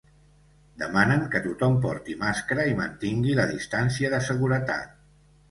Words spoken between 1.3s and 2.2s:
que tothom porti